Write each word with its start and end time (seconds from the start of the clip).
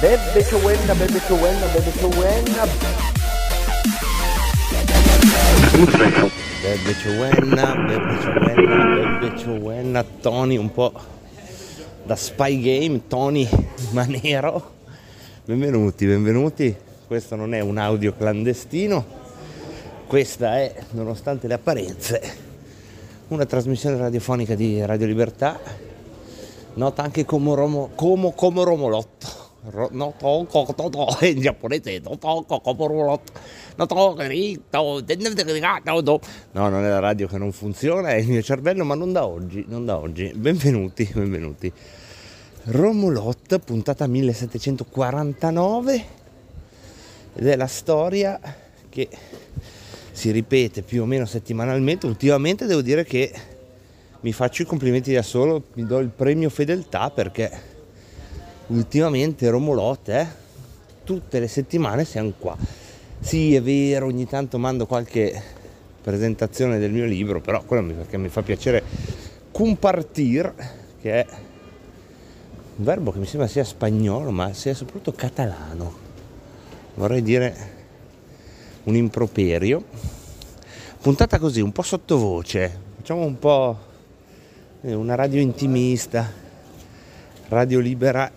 Bebe 0.00 0.44
che 0.44 0.56
buena, 0.58 0.94
bebe 0.94 1.18
che 1.18 1.34
buena, 1.34 1.66
bebe 1.66 1.90
che 1.90 2.06
buena. 2.06 2.66
Bebe 6.62 6.94
che 6.94 7.16
buena, 7.16 7.74
bebe 7.74 8.18
che 8.18 8.30
buena, 8.38 8.84
bebe 8.94 9.34
che 9.34 9.58
buena. 9.58 10.04
Tony 10.04 10.56
un 10.56 10.70
po' 10.70 10.92
da 12.04 12.14
spy 12.14 12.60
game, 12.60 13.08
Tony 13.08 13.48
Manero. 13.90 14.70
Benvenuti, 15.44 16.06
benvenuti. 16.06 16.76
Questo 17.08 17.34
non 17.34 17.52
è 17.52 17.58
un 17.58 17.76
audio 17.76 18.14
clandestino. 18.16 19.04
Questa 20.06 20.58
è, 20.58 20.76
nonostante 20.92 21.48
le 21.48 21.54
apparenze, 21.54 22.22
una 23.28 23.46
trasmissione 23.46 23.96
radiofonica 23.96 24.54
di 24.54 24.80
Radio 24.86 25.08
Libertà, 25.08 25.58
nota 26.74 27.02
anche 27.02 27.24
come, 27.24 27.52
Romo, 27.56 27.90
come, 27.96 28.32
come 28.36 28.62
Romolotto. 28.62 29.37
No, 29.70 30.14
to, 30.18 30.46
to, 30.50 30.74
to, 30.74 30.88
to, 30.88 31.26
in 31.26 31.40
giapponese, 31.40 32.00
to, 32.00 32.16
to, 32.16 32.44
to, 32.48 32.60
come 32.60 32.86
Romolotto. 32.86 33.32
No, 33.76 33.86
to, 33.86 34.14
to, 34.14 34.22
no, 36.52 36.68
non 36.68 36.84
è 36.84 36.88
la 36.88 37.00
radio 37.00 37.26
che 37.26 37.36
non 37.36 37.52
funziona, 37.52 38.08
è 38.08 38.14
il 38.14 38.28
mio 38.28 38.40
cervello, 38.40 38.84
ma 38.84 38.94
non 38.94 39.12
da 39.12 39.26
oggi, 39.26 39.66
non 39.68 39.84
da 39.84 39.98
oggi. 39.98 40.32
Benvenuti, 40.34 41.10
benvenuti. 41.12 41.70
Romolot, 42.64 43.58
puntata 43.58 44.06
1749, 44.06 46.04
ed 47.34 47.46
è 47.46 47.56
la 47.56 47.66
storia 47.66 48.40
che 48.88 49.08
si 50.12 50.30
ripete 50.30 50.80
più 50.80 51.02
o 51.02 51.04
meno 51.04 51.26
settimanalmente. 51.26 52.06
Ultimamente 52.06 52.64
devo 52.64 52.80
dire 52.80 53.04
che 53.04 53.30
mi 54.20 54.32
faccio 54.32 54.62
i 54.62 54.66
complimenti 54.66 55.12
da 55.12 55.22
solo, 55.22 55.64
mi 55.74 55.84
do 55.84 55.98
il 55.98 56.08
premio 56.08 56.48
fedeltà 56.48 57.10
perché 57.10 57.76
ultimamente 58.68 59.48
Romolot, 59.50 60.08
eh, 60.08 60.26
tutte 61.04 61.40
le 61.40 61.48
settimane 61.48 62.04
siamo 62.04 62.32
qua. 62.38 62.56
Sì, 63.20 63.54
è 63.54 63.62
vero, 63.62 64.06
ogni 64.06 64.26
tanto 64.26 64.58
mando 64.58 64.86
qualche 64.86 65.42
presentazione 66.02 66.78
del 66.78 66.92
mio 66.92 67.04
libro, 67.04 67.40
però 67.40 67.62
quello 67.64 67.92
perché 67.94 68.16
mi 68.16 68.28
fa 68.28 68.42
piacere 68.42 68.82
compartir, 69.50 70.54
che 71.00 71.12
è 71.12 71.26
un 72.76 72.84
verbo 72.84 73.10
che 73.10 73.18
mi 73.18 73.26
sembra 73.26 73.48
sia 73.48 73.64
spagnolo, 73.64 74.30
ma 74.30 74.52
sia 74.52 74.74
soprattutto 74.74 75.12
catalano. 75.12 76.06
Vorrei 76.94 77.22
dire 77.22 77.56
un 78.84 78.94
improperio. 78.94 79.84
Puntata 81.00 81.38
così, 81.38 81.60
un 81.60 81.72
po' 81.72 81.82
sottovoce, 81.82 82.80
facciamo 82.96 83.24
un 83.24 83.38
po' 83.38 83.78
una 84.80 85.14
radio 85.14 85.40
intimista, 85.40 86.30
radio 87.48 87.78
libera 87.78 88.30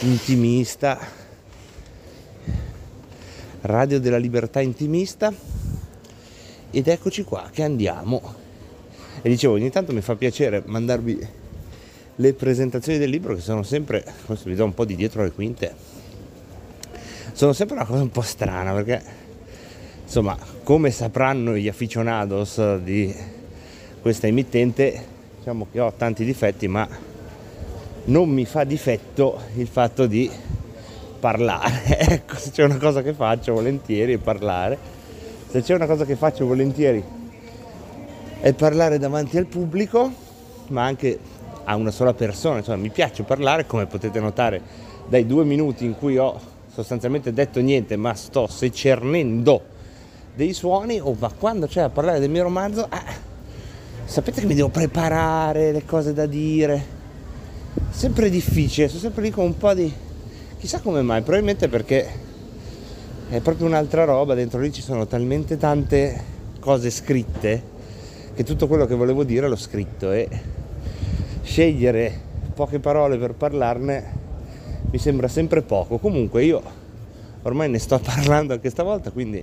intimista, 0.00 0.98
radio 3.62 4.00
della 4.00 4.18
libertà 4.18 4.60
intimista. 4.60 5.32
Ed 6.70 6.86
eccoci 6.86 7.24
qua 7.24 7.48
che 7.52 7.62
andiamo. 7.62 8.34
E 9.22 9.28
dicevo, 9.28 9.54
ogni 9.54 9.70
tanto 9.70 9.92
mi 9.92 10.00
fa 10.00 10.14
piacere 10.14 10.62
mandarvi 10.64 11.28
le 12.16 12.34
presentazioni 12.34 12.98
del 12.98 13.10
libro 13.10 13.34
che 13.34 13.40
sono 13.40 13.62
sempre, 13.62 14.04
questo 14.26 14.48
vi 14.48 14.54
do 14.54 14.64
un 14.64 14.74
po' 14.74 14.84
di 14.84 14.94
dietro 14.94 15.22
le 15.22 15.32
quinte, 15.32 15.74
sono 17.32 17.52
sempre 17.52 17.76
una 17.76 17.86
cosa 17.86 18.02
un 18.02 18.10
po' 18.10 18.20
strana 18.20 18.72
perché 18.74 19.02
insomma 20.04 20.36
come 20.62 20.90
sapranno 20.90 21.56
gli 21.56 21.68
aficionados 21.68 22.78
di 22.78 23.14
questa 24.02 24.26
emittente 24.26 25.06
diciamo 25.38 25.68
che 25.72 25.80
ho 25.80 25.92
tanti 25.96 26.24
difetti 26.24 26.68
ma 26.68 26.86
non 28.04 28.28
mi 28.28 28.44
fa 28.44 28.64
difetto 28.64 29.40
il 29.56 29.66
fatto 29.66 30.06
di 30.06 30.30
parlare. 31.18 31.84
Ecco 32.10 32.36
se 32.36 32.50
c'è 32.50 32.64
una 32.64 32.78
cosa 32.78 33.02
che 33.02 33.12
faccio 33.12 33.52
volentieri 33.52 34.14
è 34.14 34.18
parlare. 34.18 34.78
Se 35.48 35.62
c'è 35.62 35.74
una 35.74 35.86
cosa 35.86 36.04
che 36.04 36.16
faccio 36.16 36.46
volentieri 36.46 37.02
è 38.40 38.52
parlare 38.54 38.98
davanti 38.98 39.36
al 39.36 39.46
pubblico 39.46 40.10
ma 40.68 40.84
anche 40.84 41.18
a 41.64 41.76
una 41.76 41.90
sola 41.90 42.14
persona. 42.14 42.58
Insomma 42.58 42.78
mi 42.78 42.90
piace 42.90 43.22
parlare 43.22 43.66
come 43.66 43.86
potete 43.86 44.18
notare 44.18 44.60
dai 45.08 45.26
due 45.26 45.44
minuti 45.44 45.84
in 45.84 45.96
cui 45.96 46.16
ho 46.16 46.40
sostanzialmente 46.72 47.32
detto 47.32 47.60
niente 47.60 47.96
ma 47.96 48.14
sto 48.14 48.46
secernendo 48.46 49.78
dei 50.34 50.52
suoni 50.52 51.00
oh, 51.00 51.16
ma 51.18 51.30
quando 51.36 51.66
c'è 51.66 51.80
a 51.80 51.90
parlare 51.90 52.20
del 52.20 52.30
mio 52.30 52.44
romanzo 52.44 52.86
eh, 52.86 53.02
sapete 54.04 54.40
che 54.40 54.46
mi 54.46 54.54
devo 54.54 54.68
preparare 54.68 55.72
le 55.72 55.84
cose 55.84 56.12
da 56.12 56.26
dire 56.26 56.98
sempre 57.90 58.30
difficile 58.30 58.88
sono 58.88 59.00
sempre 59.00 59.22
lì 59.22 59.30
con 59.30 59.44
un 59.44 59.56
po' 59.56 59.74
di 59.74 59.92
chissà 60.58 60.80
come 60.80 61.02
mai 61.02 61.22
probabilmente 61.22 61.68
perché 61.68 62.08
è 63.28 63.40
proprio 63.40 63.66
un'altra 63.66 64.04
roba 64.04 64.34
dentro 64.34 64.60
lì 64.60 64.72
ci 64.72 64.82
sono 64.82 65.06
talmente 65.06 65.56
tante 65.56 66.38
cose 66.60 66.90
scritte 66.90 67.62
che 68.34 68.44
tutto 68.44 68.66
quello 68.66 68.86
che 68.86 68.94
volevo 68.94 69.24
dire 69.24 69.48
l'ho 69.48 69.56
scritto 69.56 70.12
e 70.12 70.28
scegliere 71.42 72.28
poche 72.54 72.78
parole 72.78 73.18
per 73.18 73.34
parlarne 73.34 74.18
mi 74.90 74.98
sembra 74.98 75.28
sempre 75.28 75.62
poco. 75.62 75.98
Comunque 75.98 76.44
io 76.44 76.62
ormai 77.42 77.68
ne 77.68 77.78
sto 77.78 77.98
parlando 78.02 78.52
anche 78.52 78.70
stavolta 78.70 79.10
quindi 79.10 79.42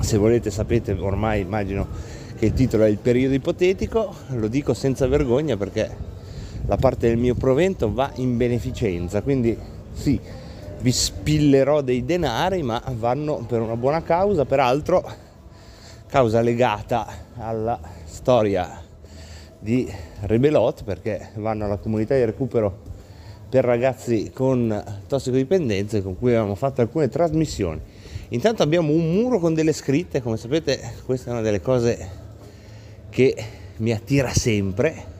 se 0.00 0.16
volete 0.16 0.50
sapete 0.50 0.92
ormai 0.92 1.40
immagino 1.40 1.86
che 2.38 2.46
il 2.46 2.52
titolo 2.54 2.84
è 2.84 2.88
il 2.88 2.96
periodo 2.96 3.34
ipotetico, 3.34 4.14
lo 4.28 4.48
dico 4.48 4.72
senza 4.72 5.06
vergogna 5.06 5.56
perché 5.58 5.94
la 6.70 6.76
parte 6.76 7.08
del 7.08 7.16
mio 7.16 7.34
provento 7.34 7.92
va 7.92 8.12
in 8.14 8.36
beneficenza, 8.36 9.22
quindi 9.22 9.58
sì, 9.92 10.20
vi 10.78 10.92
spillerò 10.92 11.80
dei 11.80 12.04
denari, 12.04 12.62
ma 12.62 12.80
vanno 12.94 13.44
per 13.44 13.60
una 13.60 13.74
buona 13.74 14.04
causa, 14.04 14.44
peraltro 14.44 15.04
causa 16.06 16.40
legata 16.40 17.08
alla 17.38 17.76
storia 18.04 18.80
di 19.58 19.92
Rebelot 20.20 20.84
perché 20.84 21.30
vanno 21.34 21.64
alla 21.64 21.78
comunità 21.78 22.14
di 22.14 22.24
recupero 22.24 22.88
per 23.48 23.64
ragazzi 23.64 24.30
con 24.32 25.02
tossicodipendenze 25.08 26.02
con 26.02 26.16
cui 26.16 26.34
abbiamo 26.34 26.54
fatto 26.54 26.82
alcune 26.82 27.08
trasmissioni 27.08 27.80
Intanto 28.32 28.62
abbiamo 28.62 28.92
un 28.92 29.12
muro 29.12 29.40
con 29.40 29.54
delle 29.54 29.72
scritte, 29.72 30.22
come 30.22 30.36
sapete 30.36 30.78
questa 31.04 31.30
è 31.30 31.32
una 31.32 31.42
delle 31.42 31.60
cose 31.60 32.08
che 33.10 33.34
mi 33.78 33.90
attira 33.90 34.28
sempre. 34.28 35.18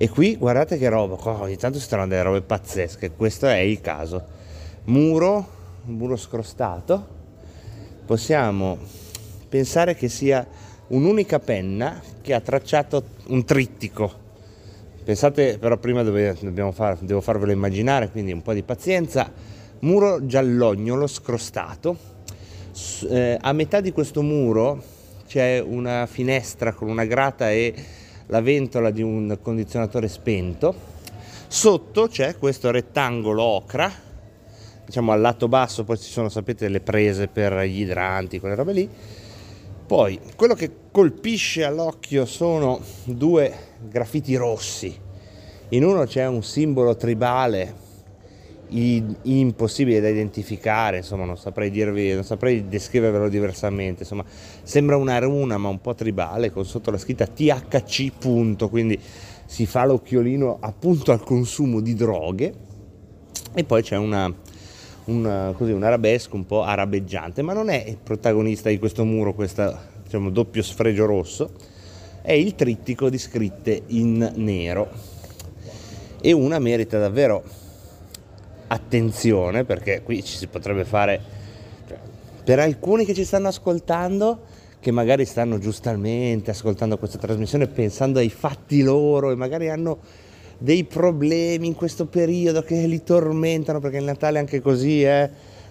E 0.00 0.08
qui 0.08 0.36
guardate 0.36 0.78
che 0.78 0.88
roba, 0.88 1.14
oh, 1.14 1.40
ogni 1.40 1.56
tanto 1.56 1.80
si 1.80 1.88
trovano 1.88 2.10
delle 2.10 2.22
robe 2.22 2.40
pazzesche, 2.40 3.10
questo 3.10 3.48
è 3.48 3.56
il 3.56 3.80
caso. 3.80 4.24
Muro, 4.84 5.44
muro 5.86 6.14
scrostato, 6.14 7.04
possiamo 8.06 8.78
pensare 9.48 9.96
che 9.96 10.08
sia 10.08 10.46
un'unica 10.86 11.40
penna 11.40 12.00
che 12.22 12.32
ha 12.32 12.38
tracciato 12.38 13.02
un 13.26 13.44
trittico. 13.44 14.26
Pensate 15.02 15.58
però 15.58 15.76
prima 15.78 16.04
dobbiamo 16.04 16.70
far, 16.70 16.98
devo 16.98 17.20
farvelo 17.20 17.50
immaginare, 17.50 18.08
quindi 18.10 18.30
un 18.30 18.42
po' 18.42 18.52
di 18.52 18.62
pazienza 18.62 19.28
muro 19.80 20.24
giallognolo 20.24 21.08
scrostato. 21.08 21.96
Eh, 23.08 23.36
a 23.40 23.52
metà 23.52 23.80
di 23.80 23.90
questo 23.90 24.22
muro 24.22 24.80
c'è 25.26 25.58
una 25.58 26.06
finestra 26.06 26.72
con 26.72 26.88
una 26.88 27.04
grata 27.04 27.50
e 27.50 27.74
la 28.28 28.40
ventola 28.40 28.90
di 28.90 29.02
un 29.02 29.38
condizionatore 29.42 30.08
spento. 30.08 30.96
Sotto 31.46 32.08
c'è 32.08 32.36
questo 32.36 32.70
rettangolo 32.70 33.42
ocra, 33.42 33.90
diciamo 34.84 35.12
al 35.12 35.20
lato 35.20 35.48
basso, 35.48 35.84
poi 35.84 35.98
ci 35.98 36.10
sono, 36.10 36.28
sapete, 36.28 36.68
le 36.68 36.80
prese 36.80 37.28
per 37.28 37.54
gli 37.62 37.80
idranti, 37.80 38.38
quelle 38.38 38.54
robe 38.54 38.72
lì. 38.72 38.88
Poi 39.86 40.20
quello 40.36 40.54
che 40.54 40.70
colpisce 40.90 41.64
all'occhio 41.64 42.26
sono 42.26 42.80
due 43.04 43.52
graffiti 43.88 44.36
rossi. 44.36 44.94
In 45.70 45.84
uno 45.84 46.04
c'è 46.04 46.26
un 46.26 46.42
simbolo 46.42 46.96
tribale 46.96 47.86
impossibile 48.70 50.00
da 50.00 50.08
identificare, 50.08 50.98
insomma 50.98 51.24
non 51.24 51.36
saprei 51.36 51.70
dirvi, 51.70 52.12
non 52.12 52.24
saprei 52.24 52.68
descrivervelo 52.68 53.28
diversamente, 53.28 54.02
insomma 54.02 54.24
sembra 54.62 54.96
una 54.96 55.18
runa 55.18 55.56
ma 55.56 55.68
un 55.68 55.80
po' 55.80 55.94
tribale 55.94 56.50
con 56.50 56.64
sotto 56.64 56.90
la 56.90 56.98
scritta 56.98 57.26
THC 57.26 58.12
punto, 58.18 58.68
quindi 58.68 58.98
si 59.46 59.66
fa 59.66 59.84
l'occhiolino 59.84 60.58
appunto 60.60 61.12
al 61.12 61.22
consumo 61.22 61.80
di 61.80 61.94
droghe 61.94 62.52
e 63.54 63.64
poi 63.64 63.82
c'è 63.82 63.96
una 63.96 64.32
un, 65.08 65.54
così, 65.56 65.72
un 65.72 65.82
arabesco 65.82 66.36
un 66.36 66.46
po' 66.46 66.62
arabeggiante, 66.62 67.42
ma 67.42 67.52
non 67.52 67.68
è 67.68 67.84
il 67.86 67.96
protagonista 67.96 68.68
di 68.68 68.78
questo 68.78 69.04
muro, 69.04 69.34
questo 69.34 69.76
diciamo, 70.02 70.30
doppio 70.30 70.62
sfregio 70.62 71.06
rosso, 71.06 71.50
è 72.22 72.32
il 72.32 72.54
trittico 72.54 73.08
di 73.08 73.18
scritte 73.18 73.82
in 73.88 74.32
nero. 74.36 75.16
E 76.20 76.32
una 76.32 76.58
merita 76.58 76.98
davvero 76.98 77.42
attenzione 78.68 79.64
perché 79.64 80.02
qui 80.02 80.22
ci 80.24 80.36
si 80.36 80.46
potrebbe 80.46 80.84
fare, 80.84 81.20
cioè, 81.86 81.98
per 82.44 82.58
alcuni 82.60 83.04
che 83.04 83.14
ci 83.14 83.24
stanno 83.24 83.48
ascoltando, 83.48 84.40
che 84.80 84.90
magari 84.90 85.24
stanno 85.24 85.58
giustamente 85.58 86.50
ascoltando 86.50 86.98
questa 86.98 87.18
trasmissione 87.18 87.66
pensando 87.66 88.20
ai 88.20 88.30
fatti 88.30 88.82
loro 88.82 89.30
e 89.30 89.34
magari 89.34 89.68
hanno 89.68 89.98
dei 90.58 90.84
problemi 90.84 91.68
in 91.68 91.74
questo 91.74 92.06
periodo 92.06 92.62
che 92.62 92.86
li 92.86 93.02
tormentano 93.02 93.80
perché 93.80 93.98
il 93.98 94.04
Natale 94.04 94.38
anche 94.38 94.60
così, 94.60 95.02
eh? 95.02 95.30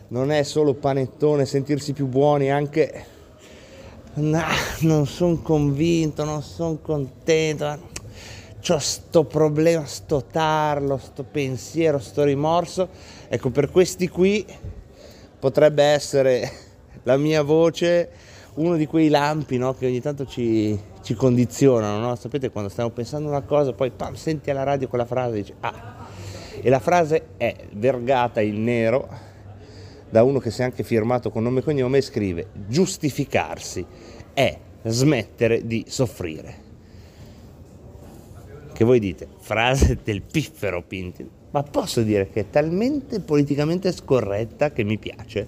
non 0.09 0.31
è 0.31 0.43
solo 0.43 0.73
panettone, 0.73 1.45
sentirsi 1.45 1.93
più 1.93 2.07
buoni, 2.07 2.51
anche 2.51 3.05
nah, 4.15 4.47
non 4.81 5.05
sono 5.05 5.41
convinto, 5.41 6.23
non 6.23 6.41
sono 6.41 6.77
contento, 6.81 7.79
ho 8.69 8.77
sto 8.79 9.23
problema, 9.23 9.85
sto 9.85 10.25
tarlo, 10.25 10.97
sto 10.97 11.23
pensiero, 11.23 11.99
sto 11.99 12.23
rimorso. 12.23 12.89
Ecco, 13.27 13.49
per 13.49 13.71
questi 13.71 14.07
qui 14.09 14.45
potrebbe 15.39 15.83
essere 15.83 16.51
la 17.03 17.17
mia 17.17 17.43
voce 17.43 18.09
uno 18.55 18.75
di 18.75 18.85
quei 18.85 19.09
lampi 19.09 19.57
no, 19.57 19.73
che 19.73 19.85
ogni 19.85 20.01
tanto 20.01 20.25
ci, 20.25 20.77
ci 21.03 21.13
condizionano, 21.13 21.99
no? 21.99 22.15
sapete 22.15 22.49
quando 22.49 22.69
stiamo 22.69 22.89
pensando 22.89 23.29
una 23.29 23.41
cosa, 23.41 23.73
poi 23.73 23.91
pam, 23.91 24.15
senti 24.15 24.49
alla 24.49 24.63
radio 24.63 24.87
quella 24.87 25.05
frase 25.05 25.33
e 25.33 25.35
dici 25.35 25.53
ah, 25.59 26.07
e 26.59 26.69
la 26.69 26.79
frase 26.79 27.27
è 27.37 27.55
vergata 27.73 28.41
in 28.41 28.63
nero 28.63 29.07
da 30.09 30.23
uno 30.23 30.39
che 30.39 30.49
si 30.51 30.61
è 30.61 30.63
anche 30.63 30.83
firmato 30.83 31.29
con 31.29 31.43
nome 31.43 31.59
e 31.59 31.63
cognome 31.63 31.99
e 31.99 32.01
scrive 32.01 32.47
giustificarsi 32.67 33.85
è 34.33 34.57
smettere 34.83 35.65
di 35.65 35.85
soffrire. 35.87 36.66
Che 38.77 38.83
voi 38.83 38.99
dite, 38.99 39.27
frase 39.39 39.97
del 40.03 40.21
piffero 40.21 40.83
Pinti, 40.83 41.27
ma 41.49 41.63
posso 41.63 42.03
dire 42.03 42.29
che 42.29 42.41
è 42.41 42.49
talmente 42.51 43.19
politicamente 43.21 43.91
scorretta 43.91 44.71
che 44.71 44.83
mi 44.83 44.99
piace. 44.99 45.47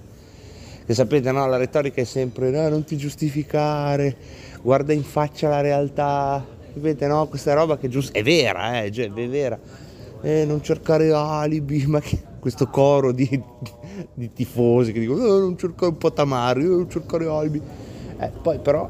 Che 0.83 0.93
sapete, 0.95 1.31
no, 1.31 1.45
la 1.45 1.57
retorica 1.57 2.01
è 2.01 2.05
sempre 2.05 2.49
no, 2.49 2.67
non 2.69 2.85
ti 2.85 2.97
giustificare, 2.97 4.15
guarda 4.63 4.93
in 4.93 5.03
faccia 5.03 5.47
la 5.47 5.61
realtà, 5.61 6.43
sapete, 6.73 7.05
no, 7.05 7.27
questa 7.27 7.53
roba 7.53 7.77
che 7.77 7.87
giusto 7.87 8.17
è 8.17 8.23
vera, 8.23 8.81
eh, 8.81 8.89
è 8.89 9.09
vera. 9.11 9.59
Eh, 10.23 10.45
non 10.45 10.63
cercare 10.63 11.11
alibi, 11.13 11.85
ma 11.85 11.99
che... 11.99 12.19
questo 12.39 12.65
coro 12.65 13.11
di, 13.11 13.29
di 14.11 14.33
tifosi 14.33 14.91
che 14.91 15.01
dicono 15.01 15.23
eh, 15.23 15.39
non 15.39 15.55
cercare 15.55 15.91
un 15.91 15.97
po' 15.99 16.11
tamari, 16.11 16.63
non 16.63 16.89
cercare 16.89 17.27
alibi. 17.27 17.61
Eh, 18.17 18.31
poi 18.41 18.57
però 18.57 18.89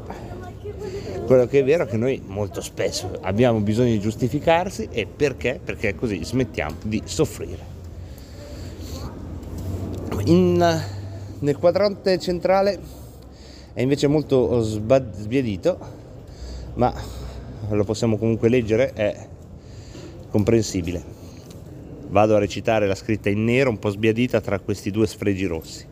quello 1.30 1.46
che 1.46 1.60
è 1.60 1.64
vero 1.64 1.84
è 1.84 1.88
che 1.88 1.96
noi 1.96 2.20
molto 2.26 2.60
spesso 2.60 3.20
abbiamo 3.22 3.60
bisogno 3.60 3.92
di 3.92 4.00
giustificarsi 4.00 4.88
e 4.90 5.06
perché? 5.06 5.60
Perché 5.64 5.94
così 5.94 6.26
smettiamo 6.26 6.78
di 6.86 7.04
soffrire. 7.06 7.64
In, 10.26 10.82
nel 11.38 11.58
quadrante 11.58 12.18
centrale 12.18 12.80
è 13.74 13.82
invece 13.84 14.08
molto 14.08 14.60
sbiadito, 14.62 15.78
ma 16.74 16.92
lo 17.70 17.84
possiamo 17.84 18.18
comunque 18.18 18.50
leggere, 18.50 18.94
è 18.94 19.28
comprensibile. 20.32 21.04
Vado 22.08 22.38
a 22.38 22.40
recitare 22.40 22.88
la 22.88 22.96
scritta 22.96 23.30
in 23.30 23.44
nero, 23.44 23.70
un 23.70 23.78
po' 23.78 23.92
sbiadita 23.92 24.42
tra 24.42 24.58
questi 24.58 24.90
due 24.90 25.06
sfregi 25.06 25.46
rossi. 25.46 25.86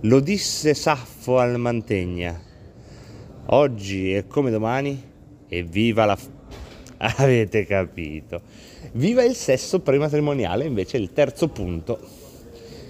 Lo 0.00 0.20
disse 0.20 0.74
Saffo 0.74 1.38
al 1.38 1.58
Mantegna, 1.58 2.47
oggi 3.50 4.12
è 4.12 4.26
come 4.26 4.50
domani 4.50 5.00
e 5.48 5.62
viva 5.62 6.04
la... 6.04 6.16
F- 6.16 6.28
Avete 7.18 7.64
capito? 7.64 8.40
Viva 8.92 9.22
il 9.22 9.34
sesso 9.34 9.80
prematrimoniale, 9.80 10.64
invece 10.64 10.96
è 10.96 11.00
il 11.00 11.12
terzo 11.12 11.48
punto 11.48 11.98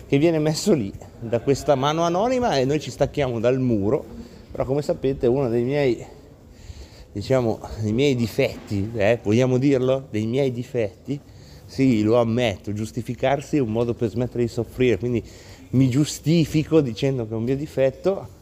che 0.07 0.17
viene 0.17 0.39
messo 0.39 0.73
lì 0.73 0.91
da 1.21 1.41
questa 1.41 1.75
mano 1.75 2.03
anonima 2.03 2.57
e 2.57 2.65
noi 2.65 2.81
ci 2.81 2.91
stacchiamo 2.91 3.39
dal 3.39 3.61
muro, 3.61 4.05
però 4.51 4.65
come 4.65 4.81
sapete 4.81 5.27
uno 5.27 5.49
dei 5.49 5.63
miei, 5.63 6.05
diciamo, 7.13 7.61
dei 7.83 7.93
miei 7.93 8.15
difetti, 8.15 8.91
eh, 8.95 9.19
vogliamo 9.23 9.59
dirlo? 9.59 10.07
Dei 10.11 10.27
miei 10.27 10.51
difetti, 10.51 11.21
sì, 11.67 12.03
lo 12.03 12.19
ammetto, 12.19 12.73
giustificarsi 12.73 13.59
è 13.59 13.61
un 13.61 13.71
modo 13.71 13.93
per 13.93 14.09
smettere 14.09 14.45
di 14.45 14.49
soffrire, 14.49 14.97
quindi 14.97 15.23
mi 15.71 15.91
giustifico 15.91 16.81
dicendo 16.81 17.27
che 17.27 17.35
è 17.35 17.37
un 17.37 17.43
mio 17.43 17.57
difetto, 17.57 18.37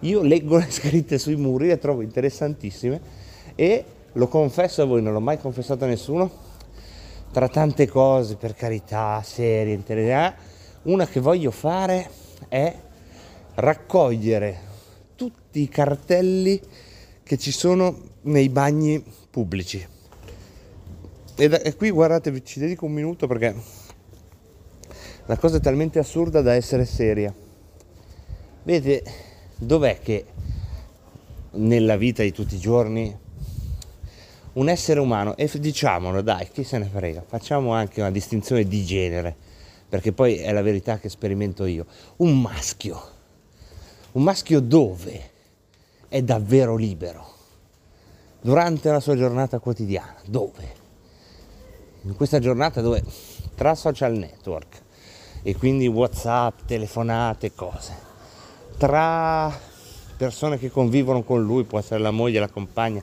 io 0.00 0.22
leggo 0.22 0.56
le 0.56 0.70
scritte 0.70 1.18
sui 1.18 1.36
muri, 1.36 1.66
le 1.66 1.78
trovo 1.78 2.02
interessantissime 2.02 3.00
e 3.54 3.84
lo 4.12 4.28
confesso 4.28 4.82
a 4.82 4.84
voi, 4.86 5.02
non 5.02 5.12
l'ho 5.12 5.20
mai 5.20 5.38
confessato 5.38 5.84
a 5.84 5.88
nessuno, 5.88 6.30
tra 7.32 7.48
tante 7.48 7.86
cose, 7.86 8.36
per 8.36 8.54
carità, 8.54 9.22
serie, 9.22 9.74
interessanti, 9.74 10.40
una 10.82 11.06
che 11.06 11.20
voglio 11.20 11.50
fare 11.50 12.10
è 12.48 12.74
raccogliere 13.54 14.68
tutti 15.14 15.60
i 15.60 15.68
cartelli 15.68 16.60
che 17.22 17.36
ci 17.36 17.52
sono 17.52 17.96
nei 18.22 18.48
bagni 18.48 19.04
pubblici. 19.30 19.86
E, 21.36 21.48
da, 21.48 21.60
e 21.60 21.76
qui 21.76 21.90
guardate, 21.90 22.42
ci 22.42 22.58
dedico 22.58 22.86
un 22.86 22.92
minuto 22.92 23.26
perché 23.26 23.54
la 25.26 25.36
cosa 25.36 25.58
è 25.58 25.60
talmente 25.60 25.98
assurda 25.98 26.40
da 26.40 26.54
essere 26.54 26.84
seria. 26.84 27.32
Vedete, 28.62 29.28
dov'è 29.60 30.00
che 30.00 30.24
nella 31.52 31.96
vita 31.96 32.22
di 32.22 32.32
tutti 32.32 32.54
i 32.54 32.58
giorni 32.58 33.16
un 34.52 34.68
essere 34.68 34.98
umano, 34.98 35.36
e 35.36 35.48
diciamolo 35.58 36.22
dai, 36.22 36.48
chi 36.50 36.64
se 36.64 36.78
ne 36.78 36.86
frega, 36.86 37.22
facciamo 37.26 37.72
anche 37.72 38.00
una 38.00 38.10
distinzione 38.10 38.64
di 38.64 38.84
genere 38.84 39.36
perché 39.88 40.12
poi 40.12 40.36
è 40.36 40.52
la 40.52 40.62
verità 40.62 40.98
che 40.98 41.08
sperimento 41.08 41.66
io. 41.66 41.84
Un 42.16 42.40
maschio, 42.40 43.00
un 44.12 44.22
maschio 44.22 44.60
dove 44.60 45.30
è 46.08 46.22
davvero 46.22 46.76
libero? 46.76 47.26
Durante 48.40 48.90
la 48.90 49.00
sua 49.00 49.16
giornata 49.16 49.58
quotidiana, 49.58 50.16
dove? 50.26 50.78
In 52.02 52.14
questa 52.14 52.38
giornata 52.38 52.80
dove 52.80 53.02
tra 53.54 53.74
social 53.74 54.16
network 54.16 54.80
e 55.42 55.56
quindi 55.56 55.86
Whatsapp, 55.86 56.60
telefonate, 56.66 57.52
cose, 57.52 58.08
tra 58.80 59.54
persone 60.16 60.58
che 60.58 60.70
convivono 60.70 61.22
con 61.22 61.42
lui, 61.42 61.64
può 61.64 61.78
essere 61.78 62.00
la 62.00 62.10
moglie, 62.10 62.40
la 62.40 62.48
compagna, 62.48 63.02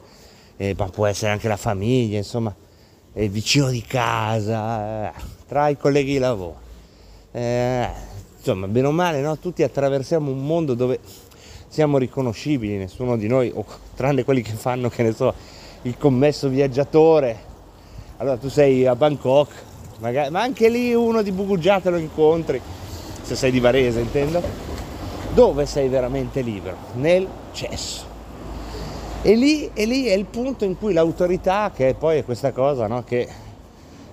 eh, 0.58 0.74
ma 0.76 0.90
può 0.90 1.06
essere 1.06 1.32
anche 1.32 1.48
la 1.48 1.56
famiglia, 1.56 2.18
insomma, 2.18 2.54
il 3.14 3.30
vicino 3.30 3.70
di 3.70 3.84
casa, 3.84 5.10
eh, 5.10 5.22
tra 5.48 5.70
i 5.70 5.78
colleghi 5.78 6.14
di 6.14 6.18
lavoro 6.18 6.66
eh, 7.32 7.88
insomma, 8.36 8.68
bene 8.68 8.88
o 8.88 8.92
male, 8.92 9.22
no? 9.22 9.38
tutti 9.38 9.62
attraversiamo 9.62 10.32
un 10.32 10.44
mondo 10.44 10.74
dove 10.74 11.00
siamo 11.68 12.00
riconoscibili, 12.00 12.78
nessuno 12.78 13.16
di 13.16 13.28
noi, 13.28 13.52
o 13.54 13.64
tranne 13.96 14.24
quelli 14.24 14.42
che 14.42 14.54
fanno, 14.54 14.90
che 14.90 15.04
ne 15.04 15.14
so, 15.14 15.32
il 15.84 15.96
commesso 16.00 16.50
viaggiatore. 16.50 17.46
Allora 18.18 18.38
tu 18.38 18.50
sei 18.50 18.88
a 18.88 18.96
Bangkok, 18.96 19.52
magari, 20.00 20.32
ma 20.32 20.42
anche 20.42 20.68
lì 20.70 20.96
uno 20.96 21.22
di 21.22 21.32
Bugugiata 21.32 21.92
lo 21.92 21.98
incontri, 21.98 22.60
se 23.22 23.36
sei 23.36 23.52
di 23.52 23.60
Varese 23.60 24.00
intendo. 24.00 24.77
Dove 25.38 25.68
sei 25.68 25.88
veramente 25.88 26.42
libero? 26.42 26.78
Nel 26.94 27.28
cesso. 27.52 28.06
E 29.22 29.36
lì, 29.36 29.70
e 29.72 29.86
lì 29.86 30.08
è 30.08 30.14
il 30.14 30.26
punto 30.26 30.66
in 30.66 30.76
cui 30.76 30.94
l'autorità, 30.94 31.72
che 31.72 31.94
poi 31.94 32.18
è 32.18 32.26
questa 32.26 32.52
cosa 32.52 32.88
no? 32.88 33.04
che 33.04 33.30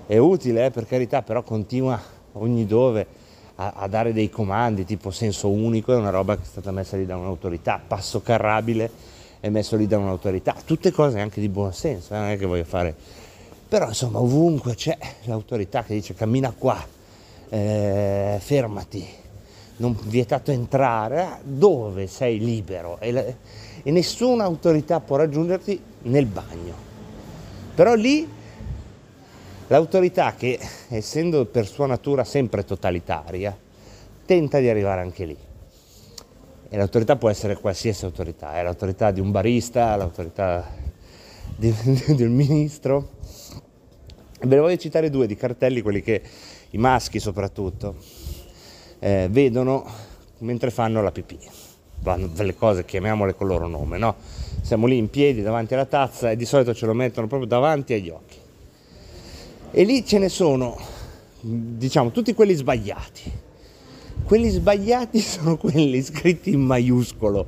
è 0.06 0.18
utile 0.18 0.66
eh, 0.66 0.70
per 0.70 0.86
carità, 0.86 1.22
però 1.22 1.42
continua 1.42 1.98
ogni 2.32 2.66
dove 2.66 3.06
a, 3.54 3.72
a, 3.74 3.88
dare 3.88 4.12
dei 4.12 4.28
comandi 4.28 4.84
tipo 4.84 5.10
senso 5.10 5.48
unico 5.48 5.94
è 5.94 5.96
una 5.96 6.10
roba 6.10 6.36
che 6.36 6.42
è 6.42 6.46
stata 6.46 6.70
messa 6.72 6.98
lì 6.98 7.06
da 7.06 7.16
un'autorità, 7.16 7.80
passo 7.88 8.20
carrabile 8.20 8.90
è 9.40 9.48
messo 9.48 9.76
lì 9.76 9.86
da 9.86 9.96
un'autorità, 9.96 10.54
tutte 10.62 10.92
cose 10.92 11.20
anche 11.20 11.40
di 11.40 11.48
buon 11.48 11.72
senso, 11.72 12.12
eh, 12.12 12.18
non 12.18 12.28
è 12.28 12.36
che 12.36 12.44
voglio 12.44 12.64
fare, 12.64 12.94
però 13.66 13.88
insomma 13.88 14.18
ovunque 14.18 14.74
c'è 14.74 14.98
l'autorità 15.22 15.84
che 15.84 15.94
dice 15.94 16.12
cammina 16.12 16.52
qua, 16.54 16.86
eh, 17.48 18.36
fermati, 18.40 19.22
non 19.76 19.96
vietato 20.04 20.50
entrare, 20.50 21.40
dove 21.42 22.06
sei 22.06 22.38
libero 22.38 22.98
e, 23.00 23.12
la, 23.12 23.24
e 23.24 23.90
nessuna 23.90 24.44
autorità 24.44 25.00
può 25.00 25.16
raggiungerti 25.16 25.80
nel 26.02 26.26
bagno. 26.26 26.92
Però 27.74 27.94
lì 27.94 28.28
L'autorità 29.68 30.34
che, 30.34 30.60
essendo 30.88 31.46
per 31.46 31.66
sua 31.66 31.86
natura 31.86 32.22
sempre 32.22 32.64
totalitaria, 32.64 33.56
tenta 34.26 34.58
di 34.58 34.68
arrivare 34.68 35.00
anche 35.00 35.24
lì. 35.24 35.36
E 36.68 36.76
l'autorità 36.76 37.16
può 37.16 37.30
essere 37.30 37.56
qualsiasi 37.56 38.04
autorità, 38.04 38.56
è 38.56 38.62
l'autorità 38.62 39.10
di 39.10 39.20
un 39.20 39.30
barista, 39.30 39.96
l'autorità 39.96 40.70
di, 41.56 41.74
di 42.14 42.22
un 42.24 42.32
ministro. 42.34 43.08
Ve 44.40 44.54
ne 44.54 44.60
voglio 44.60 44.76
citare 44.76 45.08
due 45.08 45.26
di 45.26 45.34
cartelli, 45.34 45.80
quelli 45.80 46.02
che 46.02 46.20
i 46.70 46.78
maschi 46.78 47.18
soprattutto. 47.18 47.96
Eh, 49.04 49.28
vedono 49.30 49.84
mentre 50.38 50.70
fanno 50.70 51.02
la 51.02 51.12
pipì. 51.12 51.38
Vanno 52.00 52.26
delle 52.26 52.54
cose, 52.54 52.86
chiamiamole 52.86 53.34
con 53.34 53.46
il 53.46 53.52
loro 53.52 53.68
nome, 53.68 53.98
no? 53.98 54.14
Siamo 54.62 54.86
lì 54.86 54.96
in 54.96 55.10
piedi 55.10 55.42
davanti 55.42 55.74
alla 55.74 55.84
tazza 55.84 56.30
e 56.30 56.36
di 56.36 56.46
solito 56.46 56.72
ce 56.74 56.86
lo 56.86 56.94
mettono 56.94 57.26
proprio 57.26 57.46
davanti 57.46 57.92
agli 57.92 58.08
occhi. 58.08 58.38
E 59.70 59.84
lì 59.84 60.06
ce 60.06 60.18
ne 60.18 60.30
sono, 60.30 60.78
diciamo, 61.40 62.12
tutti 62.12 62.32
quelli 62.32 62.54
sbagliati. 62.54 63.30
Quelli 64.24 64.48
sbagliati 64.48 65.20
sono 65.20 65.58
quelli 65.58 66.00
scritti 66.00 66.52
in 66.52 66.62
maiuscolo. 66.62 67.46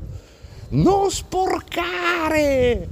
Non 0.70 1.10
sporcare! 1.10 2.88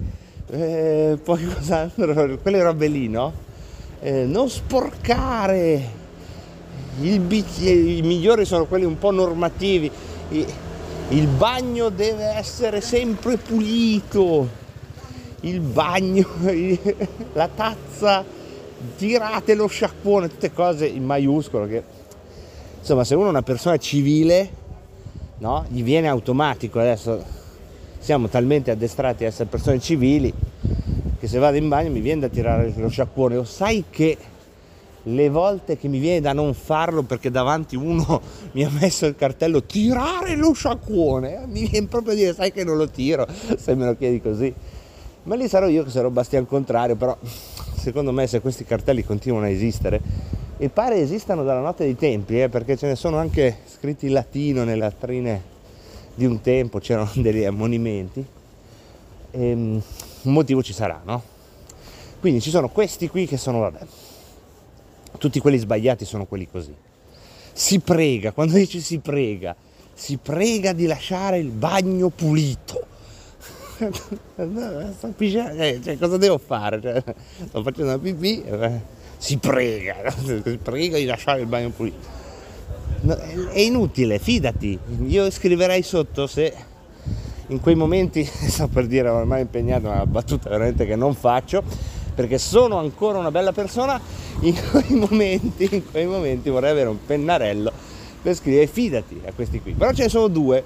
Eh, 0.50 1.18
poi 1.22 1.44
cos'altro? 1.44 2.38
Quelle 2.38 2.62
robe 2.62 2.86
lì, 2.86 3.08
no? 3.08 3.32
Eh, 4.00 4.24
non 4.24 4.48
sporcare! 4.48 6.02
I 7.00 8.00
migliori 8.02 8.44
sono 8.44 8.66
quelli 8.66 8.84
un 8.84 8.98
po' 8.98 9.10
normativi. 9.10 9.90
Il 11.08 11.26
bagno 11.26 11.88
deve 11.88 12.24
essere 12.24 12.80
sempre 12.80 13.36
pulito. 13.36 14.62
Il 15.40 15.60
bagno, 15.60 16.26
la 17.34 17.48
tazza, 17.54 18.24
tirate 18.96 19.54
lo 19.54 19.66
sciacquone, 19.66 20.28
tutte 20.28 20.52
cose 20.52 20.86
in 20.86 21.04
maiuscolo 21.04 21.66
che 21.66 21.82
insomma 22.78 23.04
se 23.04 23.14
uno 23.14 23.26
è 23.26 23.30
una 23.30 23.42
persona 23.42 23.76
civile, 23.76 24.48
no? 25.38 25.64
Gli 25.68 25.82
viene 25.82 26.08
automatico 26.08 26.78
adesso 26.80 27.22
siamo 27.98 28.28
talmente 28.28 28.70
addestrati 28.70 29.24
a 29.24 29.28
essere 29.28 29.48
persone 29.48 29.80
civili 29.80 30.32
che 31.18 31.26
se 31.26 31.38
vado 31.38 31.56
in 31.56 31.68
bagno 31.68 31.90
mi 31.90 32.00
viene 32.00 32.20
da 32.20 32.28
tirare 32.28 32.72
lo 32.76 32.88
sciacquone 32.88 33.36
o 33.36 33.44
sai 33.44 33.84
che 33.88 34.18
le 35.04 35.28
volte 35.28 35.76
che 35.76 35.88
mi 35.88 35.98
viene 35.98 36.20
da 36.20 36.32
non 36.32 36.54
farlo 36.54 37.02
perché 37.02 37.30
davanti 37.30 37.76
uno 37.76 38.20
mi 38.52 38.64
ha 38.64 38.70
messo 38.70 39.06
il 39.06 39.16
cartello 39.16 39.62
tirare 39.62 40.36
lo 40.36 40.52
sciacquone, 40.52 41.42
eh, 41.42 41.46
mi 41.46 41.66
viene 41.66 41.86
proprio 41.86 42.12
a 42.12 42.16
dire 42.16 42.34
sai 42.34 42.52
che 42.52 42.64
non 42.64 42.76
lo 42.76 42.88
tiro 42.88 43.26
se 43.56 43.74
me 43.74 43.84
lo 43.86 43.96
chiedi 43.96 44.20
così. 44.20 44.52
Ma 45.24 45.36
lì 45.36 45.48
sarò 45.48 45.68
io 45.68 45.84
che 45.84 45.90
sarò 45.90 46.10
bastian 46.10 46.46
contrario, 46.46 46.96
però 46.96 47.16
secondo 47.76 48.12
me 48.12 48.26
se 48.26 48.40
questi 48.40 48.64
cartelli 48.64 49.04
continuano 49.04 49.46
a 49.46 49.48
esistere, 49.48 50.00
e 50.56 50.68
pare 50.68 50.96
esistano 50.96 51.42
dalla 51.42 51.60
notte 51.60 51.84
dei 51.84 51.96
tempi, 51.96 52.40
eh, 52.40 52.48
perché 52.48 52.76
ce 52.76 52.86
ne 52.86 52.94
sono 52.94 53.16
anche 53.16 53.58
scritti 53.66 54.06
in 54.06 54.12
latino 54.12 54.64
nelle 54.64 54.78
latrine 54.78 55.52
di 56.14 56.26
un 56.26 56.40
tempo, 56.40 56.78
c'erano 56.78 57.10
degli 57.14 57.44
ammonimenti, 57.44 58.24
e, 59.30 59.52
um, 59.52 59.82
un 60.22 60.32
motivo 60.32 60.62
ci 60.62 60.72
sarà, 60.72 61.00
no? 61.04 61.22
Quindi 62.20 62.40
ci 62.40 62.50
sono 62.50 62.68
questi 62.68 63.08
qui 63.08 63.26
che 63.26 63.36
sono, 63.36 63.58
vabbè, 63.58 63.78
tutti 65.18 65.40
quelli 65.40 65.58
sbagliati 65.58 66.04
sono 66.04 66.26
quelli 66.26 66.48
così. 66.50 66.74
Si 67.52 67.78
prega, 67.80 68.32
quando 68.32 68.54
dice 68.54 68.80
si 68.80 68.98
prega, 68.98 69.54
si 69.92 70.16
prega 70.16 70.72
di 70.72 70.86
lasciare 70.86 71.38
il 71.38 71.50
bagno 71.50 72.08
pulito. 72.10 72.86
Eh, 74.36 75.80
cioè, 75.82 75.98
cosa 75.98 76.16
devo 76.16 76.38
fare? 76.38 76.80
Cioè, 76.80 77.02
sto 77.48 77.62
facendo 77.62 77.92
una 77.92 77.98
pipì, 77.98 78.42
eh, 78.44 78.80
si 79.18 79.36
prega, 79.38 80.10
si 80.24 80.58
prega 80.62 80.96
di 80.96 81.04
lasciare 81.04 81.40
il 81.40 81.46
bagno 81.46 81.70
pulito. 81.70 81.96
No, 83.00 83.14
è 83.16 83.60
inutile, 83.60 84.18
fidati. 84.18 84.78
Io 85.06 85.30
scriverei 85.30 85.82
sotto 85.82 86.26
se 86.26 86.54
in 87.48 87.60
quei 87.60 87.74
momenti, 87.74 88.24
sto 88.24 88.68
per 88.68 88.86
dire 88.86 89.08
ormai 89.08 89.42
impegnato, 89.42 89.88
una 89.88 90.06
battuta 90.06 90.48
veramente 90.48 90.86
che 90.86 90.96
non 90.96 91.14
faccio, 91.14 91.62
perché 92.14 92.38
sono 92.38 92.78
ancora 92.78 93.18
una 93.18 93.30
bella 93.30 93.52
persona, 93.52 94.00
in 94.40 94.54
quei 94.70 94.94
momenti, 94.94 95.68
in 95.70 95.90
quei 95.90 96.06
momenti 96.06 96.48
vorrei 96.50 96.70
avere 96.70 96.88
un 96.88 97.04
pennarello 97.04 97.72
per 98.22 98.34
scrivere 98.34 98.66
fidati 98.66 99.20
a 99.26 99.32
questi 99.32 99.60
qui. 99.60 99.72
Però 99.72 99.92
ce 99.92 100.04
ne 100.04 100.08
sono 100.08 100.28
due, 100.28 100.62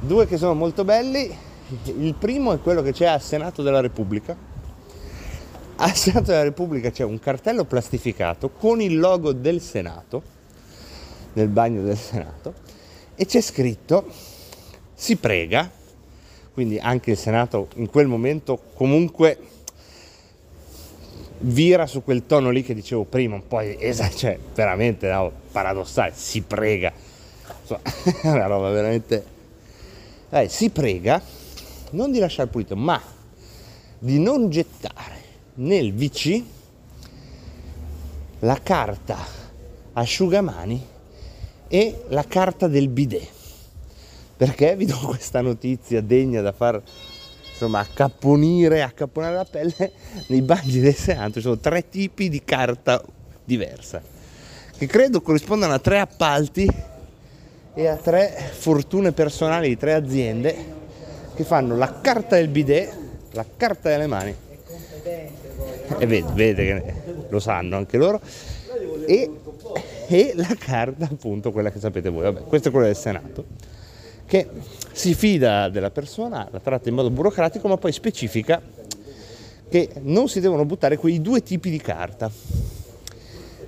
due 0.00 0.26
che 0.26 0.36
sono 0.36 0.54
molto 0.54 0.84
belli. 0.84 1.36
Il 1.84 2.14
primo 2.14 2.52
è 2.52 2.60
quello 2.60 2.80
che 2.80 2.92
c'è 2.92 3.06
al 3.06 3.20
Senato 3.20 3.62
della 3.62 3.80
Repubblica. 3.80 4.36
Al 5.76 5.94
Senato 5.94 6.30
della 6.30 6.42
Repubblica 6.42 6.90
c'è 6.90 7.04
un 7.04 7.18
cartello 7.18 7.64
plastificato 7.64 8.50
con 8.50 8.80
il 8.80 8.98
logo 8.98 9.32
del 9.32 9.60
Senato, 9.60 10.22
nel 11.34 11.48
bagno 11.48 11.82
del 11.82 11.96
Senato, 11.96 12.54
e 13.14 13.26
c'è 13.26 13.40
scritto 13.40 14.06
si 15.00 15.14
prega, 15.14 15.70
quindi 16.52 16.76
anche 16.76 17.12
il 17.12 17.16
Senato 17.16 17.68
in 17.76 17.88
quel 17.88 18.08
momento 18.08 18.60
comunque 18.74 19.38
vira 21.40 21.86
su 21.86 22.02
quel 22.02 22.26
tono 22.26 22.50
lì 22.50 22.62
che 22.62 22.74
dicevo 22.74 23.04
prima, 23.04 23.34
un 23.34 23.46
po' 23.46 23.60
esatto, 23.60 24.16
cioè 24.18 24.38
veramente 24.54 25.10
no, 25.10 25.30
paradossale, 25.52 26.12
si 26.14 26.42
prega, 26.42 26.92
è 27.66 27.78
una 28.28 28.46
roba 28.46 28.70
veramente... 28.70 29.36
Eh, 30.30 30.48
si 30.48 30.68
prega 30.68 31.22
non 31.90 32.10
di 32.10 32.18
lasciare 32.18 32.48
pulito, 32.48 32.76
ma 32.76 33.00
di 33.98 34.18
non 34.18 34.50
gettare 34.50 35.16
nel 35.54 35.94
VC 35.94 36.42
la 38.40 38.60
carta 38.62 39.16
asciugamani 39.94 40.86
e 41.66 42.04
la 42.08 42.24
carta 42.24 42.68
del 42.68 42.88
bidet. 42.88 43.36
Perché 44.36 44.76
vi 44.76 44.86
do 44.86 44.98
questa 45.06 45.40
notizia 45.40 46.00
degna 46.00 46.40
da 46.40 46.52
far 46.52 46.80
insomma 47.58 47.80
accapponire, 47.80 48.82
accapponare 48.82 49.34
la 49.34 49.44
pelle 49.44 49.92
nei 50.28 50.42
bagni 50.42 50.78
del 50.78 50.94
Senato. 50.94 51.32
Ci 51.32 51.40
sono 51.40 51.58
tre 51.58 51.88
tipi 51.88 52.28
di 52.28 52.42
carta 52.44 53.02
diversa 53.44 54.16
che 54.78 54.86
credo 54.86 55.20
corrispondano 55.20 55.72
a 55.72 55.80
tre 55.80 55.98
appalti 55.98 56.68
e 57.74 57.86
a 57.88 57.96
tre 57.96 58.52
fortune 58.52 59.10
personali 59.10 59.68
di 59.68 59.76
tre 59.76 59.94
aziende 59.94 60.76
che 61.34 61.42
fanno 61.42 61.76
la 61.76 62.00
carta 62.00 62.36
del 62.36 62.46
bidet, 62.46 62.96
la 63.32 63.44
carta 63.56 63.88
delle 63.88 64.06
mani. 64.06 64.34
E 65.98 66.06
vede, 66.06 66.32
vede 66.32 66.64
che 66.64 66.94
lo 67.28 67.40
sanno 67.40 67.76
anche 67.76 67.96
loro. 67.96 68.20
E, 69.04 69.30
e 70.06 70.32
la 70.36 70.54
carta 70.56 71.06
appunto 71.10 71.50
quella 71.50 71.70
che 71.72 71.80
sapete 71.80 72.08
voi, 72.08 72.22
vabbè 72.22 72.42
questo 72.42 72.68
è 72.68 72.70
quello 72.70 72.86
del 72.86 72.96
Senato 72.96 73.44
che 74.28 74.46
si 74.92 75.14
fida 75.14 75.70
della 75.70 75.90
persona, 75.90 76.46
la 76.50 76.60
tratta 76.60 76.90
in 76.90 76.94
modo 76.94 77.08
burocratico, 77.08 77.66
ma 77.66 77.78
poi 77.78 77.92
specifica 77.92 78.60
che 79.70 79.90
non 80.02 80.28
si 80.28 80.40
devono 80.40 80.66
buttare 80.66 80.98
quei 80.98 81.22
due 81.22 81.42
tipi 81.42 81.70
di 81.70 81.78
carta. 81.78 82.30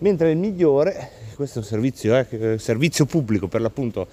Mentre 0.01 0.31
il 0.31 0.37
migliore, 0.37 1.11
questo 1.35 1.61
è 1.61 1.63
un 1.63 1.67
servizio, 1.67 2.15
eh, 2.15 2.59
servizio 2.59 3.07
pubblico 3.07 3.49
per 3.49 3.63
l'appunto 3.63 4.07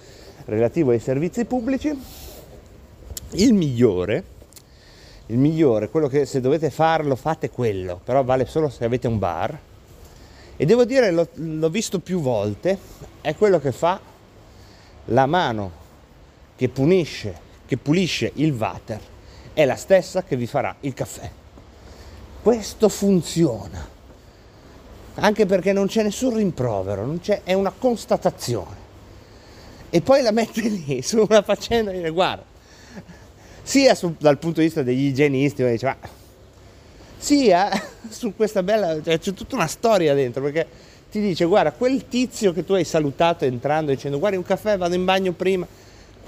relativo 0.46 0.90
ai 0.92 1.00
servizi 1.00 1.44
pubblici, 1.44 1.94
il 3.32 3.52
migliore, 3.52 4.24
il 5.26 5.36
migliore, 5.36 5.90
quello 5.90 6.08
che 6.08 6.24
se 6.24 6.40
dovete 6.40 6.70
farlo 6.70 7.14
fate 7.14 7.50
quello, 7.50 8.00
però 8.02 8.24
vale 8.24 8.46
solo 8.46 8.70
se 8.70 8.86
avete 8.86 9.06
un 9.06 9.18
bar. 9.18 9.58
E 10.56 10.64
devo 10.64 10.86
dire, 10.86 11.10
l'ho, 11.10 11.28
l'ho 11.34 11.68
visto 11.68 11.98
più 11.98 12.20
volte, 12.20 12.78
è 13.20 13.34
quello 13.34 13.60
che 13.60 13.70
fa 13.70 14.00
la 15.06 15.26
mano 15.26 15.86
che 16.58 16.68
punisce, 16.68 17.38
che 17.66 17.76
pulisce 17.76 18.32
il 18.34 18.52
water 18.52 18.98
è 19.52 19.64
la 19.64 19.76
stessa 19.76 20.24
che 20.24 20.34
vi 20.34 20.48
farà 20.48 20.74
il 20.80 20.92
caffè. 20.92 21.30
Questo 22.42 22.88
funziona, 22.88 23.88
anche 25.14 25.46
perché 25.46 25.72
non 25.72 25.86
c'è 25.86 26.02
nessun 26.02 26.34
rimprovero, 26.34 27.16
è 27.44 27.52
una 27.52 27.70
constatazione. 27.70 28.74
E 29.88 30.00
poi 30.00 30.20
la 30.20 30.32
mette 30.32 30.62
lì 30.62 31.00
su 31.02 31.24
una 31.28 31.42
faccenda 31.42 31.92
e 31.92 32.10
guarda, 32.10 32.42
sia 33.62 33.94
su, 33.94 34.16
dal 34.18 34.38
punto 34.38 34.58
di 34.58 34.66
vista 34.66 34.82
degli 34.82 35.06
igienisti, 35.06 35.64
dice, 35.64 35.86
ma, 35.86 35.96
sia 37.18 37.70
su 38.10 38.34
questa 38.34 38.64
bella, 38.64 39.00
cioè, 39.00 39.20
c'è 39.20 39.32
tutta 39.32 39.54
una 39.54 39.68
storia 39.68 40.12
dentro, 40.12 40.42
perché 40.42 40.66
ti 41.08 41.20
dice 41.20 41.44
guarda, 41.44 41.70
quel 41.70 42.08
tizio 42.08 42.52
che 42.52 42.64
tu 42.64 42.72
hai 42.72 42.84
salutato 42.84 43.44
entrando 43.44 43.92
dicendo 43.92 44.18
guarda 44.18 44.36
un 44.36 44.44
caffè, 44.44 44.76
vado 44.76 44.96
in 44.96 45.04
bagno 45.04 45.30
prima, 45.32 45.66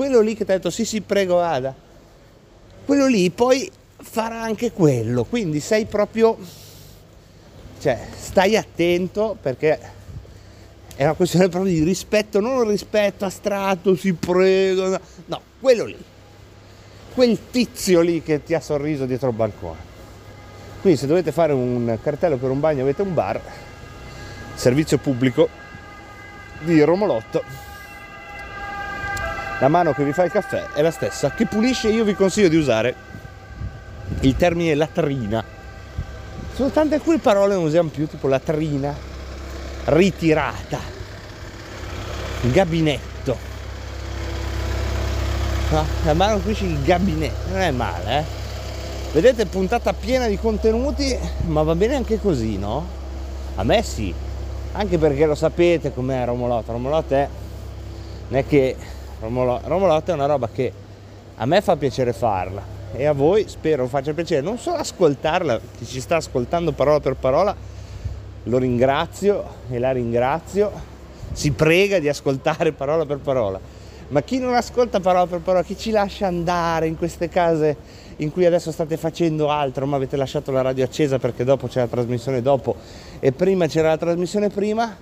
quello 0.00 0.20
lì 0.20 0.34
che 0.34 0.46
ti 0.46 0.52
ha 0.52 0.54
detto 0.54 0.70
sì 0.70 0.86
sì 0.86 1.02
prego 1.02 1.34
vada, 1.34 1.74
quello 2.86 3.06
lì 3.06 3.28
poi 3.28 3.70
farà 3.98 4.40
anche 4.40 4.72
quello, 4.72 5.24
quindi 5.24 5.60
sei 5.60 5.84
proprio, 5.84 6.38
cioè 7.78 8.06
stai 8.16 8.56
attento 8.56 9.36
perché 9.38 9.78
è 10.96 11.04
una 11.04 11.12
questione 11.12 11.50
proprio 11.50 11.74
di 11.74 11.82
rispetto, 11.82 12.40
non 12.40 12.66
rispetto 12.66 13.26
astratto, 13.26 13.94
si 13.94 14.14
prego, 14.14 14.98
no, 15.26 15.40
quello 15.60 15.84
lì, 15.84 16.02
quel 17.12 17.38
tizio 17.50 18.00
lì 18.00 18.22
che 18.22 18.42
ti 18.42 18.54
ha 18.54 18.60
sorriso 18.60 19.04
dietro 19.04 19.28
il 19.28 19.34
bancone. 19.34 19.80
Quindi 20.80 20.98
se 20.98 21.06
dovete 21.08 21.30
fare 21.30 21.52
un 21.52 21.98
cartello 22.02 22.38
per 22.38 22.48
un 22.48 22.58
bagno 22.58 22.80
avete 22.80 23.02
un 23.02 23.12
bar, 23.12 23.38
servizio 24.54 24.96
pubblico 24.96 25.46
di 26.60 26.80
Romolotto 26.80 27.68
la 29.60 29.68
mano 29.68 29.92
che 29.92 30.04
vi 30.04 30.12
fa 30.12 30.24
il 30.24 30.30
caffè 30.30 30.72
è 30.74 30.82
la 30.82 30.90
stessa 30.90 31.30
che 31.30 31.46
pulisce 31.46 31.88
io 31.88 32.04
vi 32.04 32.14
consiglio 32.14 32.48
di 32.48 32.56
usare 32.56 32.94
il 34.20 34.36
termine 34.36 34.74
latrina 34.74 35.42
sono 36.54 36.70
tante 36.70 36.96
alcune 36.96 37.18
parole 37.18 37.54
non 37.54 37.64
usiamo 37.64 37.88
più 37.88 38.06
tipo 38.08 38.26
latrina 38.28 38.94
ritirata 39.84 40.98
gabinetto. 42.48 43.36
No? 45.70 45.84
La 46.04 46.14
mano 46.14 46.38
qui 46.38 46.54
c'è 46.54 46.64
il 46.64 46.82
gabinetto, 46.82 47.50
non 47.50 47.60
è 47.60 47.70
male, 47.70 48.18
eh? 48.18 48.38
Vedete, 49.12 49.46
puntata 49.46 49.92
piena 49.92 50.26
di 50.26 50.38
contenuti, 50.38 51.16
ma 51.46 51.62
va 51.62 51.74
bene 51.74 51.96
anche 51.96 52.20
così, 52.20 52.56
no? 52.58 52.98
A 53.56 53.64
me 53.64 53.82
sì, 53.82 54.12
anche 54.72 54.98
perché 54.98 55.26
lo 55.26 55.34
sapete 55.34 55.92
com'è 55.92 56.24
Romolotto. 56.24 56.72
Romolotto 56.72 57.14
è, 57.14 57.28
non 58.28 58.38
è 58.38 58.46
che 58.46 58.76
Romolotto 59.20 60.10
è 60.10 60.14
una 60.14 60.26
roba 60.26 60.48
che 60.48 60.72
a 61.36 61.46
me 61.46 61.60
fa 61.60 61.76
piacere 61.76 62.12
farla 62.12 62.78
e 62.92 63.06
a 63.06 63.12
voi 63.12 63.48
spero 63.48 63.86
faccia 63.86 64.12
piacere. 64.12 64.40
Non 64.40 64.58
solo 64.58 64.78
ascoltarla, 64.78 65.60
chi 65.78 65.86
ci 65.86 66.00
sta 66.00 66.16
ascoltando 66.16 66.72
parola 66.72 67.00
per 67.00 67.16
parola, 67.16 67.54
lo 68.44 68.58
ringrazio 68.58 69.44
e 69.70 69.78
la 69.78 69.92
ringrazio, 69.92 70.72
si 71.32 71.52
prega 71.52 71.98
di 71.98 72.08
ascoltare 72.08 72.72
parola 72.72 73.04
per 73.04 73.18
parola, 73.18 73.60
ma 74.08 74.22
chi 74.22 74.38
non 74.38 74.54
ascolta 74.54 75.00
parola 75.00 75.26
per 75.26 75.40
parola, 75.40 75.62
chi 75.62 75.76
ci 75.76 75.90
lascia 75.90 76.26
andare 76.26 76.86
in 76.86 76.96
queste 76.96 77.28
case 77.28 77.76
in 78.16 78.32
cui 78.32 78.44
adesso 78.44 78.72
state 78.72 78.96
facendo 78.96 79.50
altro, 79.50 79.86
ma 79.86 79.96
avete 79.96 80.16
lasciato 80.16 80.50
la 80.50 80.62
radio 80.62 80.84
accesa 80.84 81.18
perché 81.18 81.44
dopo 81.44 81.68
c'è 81.68 81.80
la 81.80 81.86
trasmissione 81.86 82.42
dopo 82.42 82.74
e 83.18 83.32
prima 83.32 83.66
c'era 83.66 83.88
la 83.88 83.96
trasmissione 83.96 84.48
prima, 84.48 84.94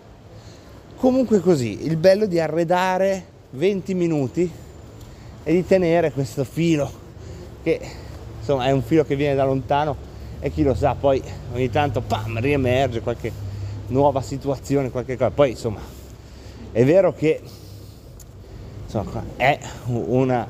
comunque 0.97 1.41
così, 1.41 1.85
il 1.85 1.97
bello 1.97 2.27
di 2.27 2.39
arredare 2.39 3.37
20 3.51 3.95
minuti 3.95 4.51
e 5.43 5.53
di 5.53 5.65
tenere 5.65 6.13
questo 6.13 6.45
filo 6.45 6.91
che 7.63 7.81
insomma 8.39 8.67
è 8.67 8.71
un 8.71 8.83
filo 8.83 9.05
che 9.05 9.17
viene 9.17 9.35
da 9.35 9.45
lontano 9.45 9.97
e 10.41 10.51
chi 10.51 10.63
lo 10.63 10.75
sa 10.75 10.95
poi 10.95 11.23
ogni 11.53 11.71
tanto 11.71 12.01
pam, 12.01 12.39
riemerge 12.41 13.01
qualche 13.01 13.33
nuova 13.89 14.21
situazione, 14.21 14.91
qualche 14.91 15.17
cosa. 15.17 15.31
Poi 15.31 15.51
insomma 15.51 15.81
è 16.73 16.85
vero 16.85 17.15
che 17.15 17.41
insomma, 18.85 19.25
è 19.37 19.59
una 19.87 20.47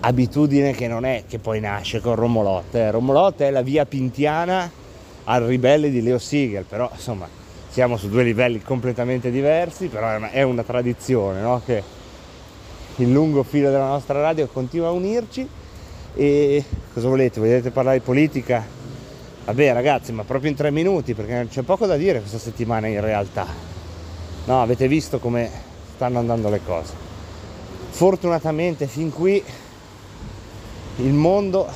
abitudine 0.00 0.72
che 0.72 0.88
non 0.88 1.04
è 1.04 1.24
che 1.28 1.38
poi 1.38 1.60
nasce 1.60 2.00
con 2.00 2.14
Romolotte. 2.14 2.80
Eh. 2.80 2.90
Romolotte 2.90 3.46
è 3.46 3.50
la 3.50 3.62
via 3.62 3.86
pintiana 3.86 4.70
al 5.24 5.44
ribelle 5.44 5.90
di 5.90 6.02
Leo 6.02 6.18
Siegel, 6.18 6.64
però 6.64 6.90
insomma 6.92 7.40
siamo 7.72 7.96
su 7.96 8.10
due 8.10 8.22
livelli 8.22 8.60
completamente 8.60 9.30
diversi, 9.30 9.86
però 9.86 10.10
è 10.10 10.16
una, 10.16 10.30
è 10.30 10.42
una 10.42 10.62
tradizione 10.62 11.40
no? 11.40 11.62
che 11.64 11.82
il 12.96 13.10
lungo 13.10 13.42
filo 13.44 13.70
della 13.70 13.86
nostra 13.86 14.20
radio 14.20 14.46
continua 14.46 14.88
a 14.88 14.90
unirci 14.90 15.48
e 16.14 16.62
cosa 16.92 17.08
volete? 17.08 17.40
Volete 17.40 17.70
parlare 17.70 17.96
di 17.96 18.04
politica? 18.04 18.62
Vabbè 19.46 19.72
ragazzi, 19.72 20.12
ma 20.12 20.22
proprio 20.22 20.50
in 20.50 20.56
tre 20.56 20.70
minuti 20.70 21.14
perché 21.14 21.46
c'è 21.48 21.62
poco 21.62 21.86
da 21.86 21.96
dire 21.96 22.18
questa 22.18 22.36
settimana 22.36 22.88
in 22.88 23.00
realtà. 23.00 23.46
No, 24.44 24.60
avete 24.60 24.86
visto 24.86 25.18
come 25.18 25.50
stanno 25.94 26.18
andando 26.18 26.50
le 26.50 26.60
cose. 26.62 26.92
Fortunatamente 27.88 28.86
fin 28.86 29.10
qui 29.10 29.42
il 30.96 31.12
mondo 31.14 31.66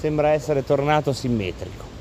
sembra 0.00 0.30
essere 0.30 0.64
tornato 0.64 1.12
simmetrico. 1.12 1.93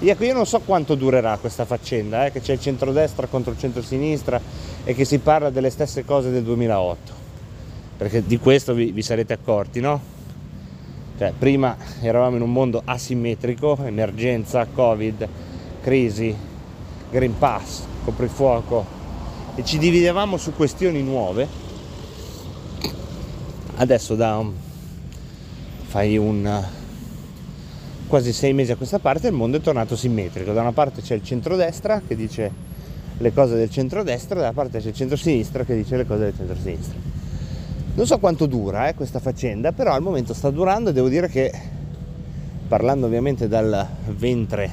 Ecco, 0.00 0.24
io 0.24 0.32
non 0.32 0.46
so 0.46 0.60
quanto 0.60 0.94
durerà 0.94 1.36
questa 1.38 1.64
faccenda, 1.64 2.26
eh, 2.26 2.32
che 2.32 2.40
c'è 2.40 2.52
il 2.52 2.60
centrodestra 2.60 3.26
contro 3.26 3.52
il 3.52 3.58
centrosinistra 3.58 4.40
e 4.84 4.94
che 4.94 5.04
si 5.04 5.18
parla 5.18 5.50
delle 5.50 5.70
stesse 5.70 6.04
cose 6.04 6.30
del 6.30 6.44
2008, 6.44 7.12
perché 7.96 8.24
di 8.24 8.38
questo 8.38 8.74
vi, 8.74 8.92
vi 8.92 9.02
sarete 9.02 9.32
accorti, 9.32 9.80
no? 9.80 10.00
Cioè, 11.18 11.32
prima 11.36 11.76
eravamo 12.00 12.36
in 12.36 12.42
un 12.42 12.52
mondo 12.52 12.80
asimmetrico, 12.84 13.76
emergenza, 13.84 14.66
covid, 14.72 15.28
crisi, 15.80 16.32
green 17.10 17.36
pass, 17.36 17.82
coprifuoco, 18.04 18.86
e 19.56 19.64
ci 19.64 19.78
dividevamo 19.78 20.36
su 20.36 20.54
questioni 20.54 21.02
nuove. 21.02 21.48
Adesso 23.74 24.14
da 24.14 24.36
un, 24.36 24.52
fai 25.86 26.16
un 26.16 26.76
quasi 28.08 28.32
sei 28.32 28.54
mesi 28.54 28.72
a 28.72 28.76
questa 28.76 28.98
parte 28.98 29.28
il 29.28 29.34
mondo 29.34 29.58
è 29.58 29.60
tornato 29.60 29.94
simmetrico. 29.94 30.52
Da 30.52 30.62
una 30.62 30.72
parte 30.72 31.02
c'è 31.02 31.14
il 31.14 31.22
centrodestra 31.22 32.02
che 32.06 32.16
dice 32.16 32.50
le 33.18 33.32
cose 33.32 33.54
del 33.56 33.70
centrodestra, 33.70 34.40
dalla 34.40 34.52
parte 34.52 34.80
c'è 34.80 34.88
il 34.88 34.94
centrosinistra 34.94 35.64
che 35.64 35.76
dice 35.76 35.96
le 35.96 36.06
cose 36.06 36.24
del 36.24 36.34
centrosinistra. 36.36 36.98
Non 37.94 38.06
so 38.06 38.18
quanto 38.18 38.46
dura 38.46 38.88
eh, 38.88 38.94
questa 38.94 39.20
faccenda, 39.20 39.72
però 39.72 39.92
al 39.92 40.02
momento 40.02 40.32
sta 40.32 40.50
durando 40.50 40.90
e 40.90 40.92
devo 40.92 41.08
dire 41.08 41.28
che, 41.28 41.52
parlando 42.66 43.06
ovviamente 43.06 43.46
dal 43.46 43.86
ventre 44.06 44.70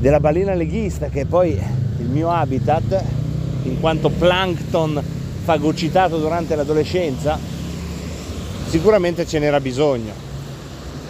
della 0.00 0.20
balena 0.20 0.54
leghista, 0.54 1.08
che 1.08 1.22
è 1.22 1.24
poi 1.26 1.50
il 1.52 2.08
mio 2.08 2.30
habitat, 2.30 3.02
in 3.64 3.80
quanto 3.80 4.08
plankton 4.08 5.02
fagocitato 5.44 6.18
durante 6.18 6.56
l'adolescenza, 6.56 7.38
sicuramente 8.66 9.26
ce 9.26 9.38
n'era 9.38 9.60
bisogno 9.60 10.23